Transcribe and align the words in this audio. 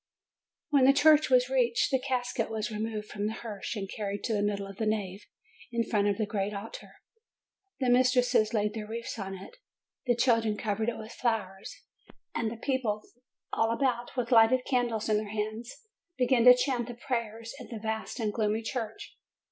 When 0.71 0.85
the 0.85 0.93
church 0.93 1.29
was 1.29 1.47
reached, 1.47 1.91
the 1.91 1.99
casket 2.01 2.49
was 2.49 2.71
re 2.71 2.79
moved 2.79 3.07
from 3.09 3.27
the 3.27 3.33
hearse, 3.33 3.75
and 3.75 3.87
carried 3.87 4.23
to 4.23 4.33
the 4.33 4.41
middle 4.41 4.65
of 4.65 4.77
the 4.77 4.87
nave, 4.87 5.27
in 5.71 5.83
front 5.83 6.07
of 6.07 6.17
the 6.17 6.25
great 6.25 6.55
altar: 6.55 6.93
the 7.79 7.87
mistresses 7.87 8.51
laid 8.51 8.73
their 8.73 8.87
wreaths 8.87 9.19
on 9.19 9.35
it, 9.35 9.57
the 10.07 10.15
children 10.15 10.57
covered 10.57 10.89
it 10.89 10.97
with 10.97 11.11
flowers, 11.11 11.83
and 12.33 12.49
the 12.49 12.57
people 12.57 13.03
all 13.53 13.71
about, 13.71 14.17
with 14.17 14.31
lighted 14.31 14.65
candles 14.65 15.07
in 15.07 15.17
their 15.17 15.29
hands, 15.29 15.83
began 16.17 16.45
to 16.45 16.55
chant 16.55 16.87
the 16.87 16.95
prayers 16.95 17.53
in 17.59 17.67
the 17.67 17.77
vast 17.77 18.19
and 18.19 18.33
gloomy 18.33 18.63
church. 18.63 19.15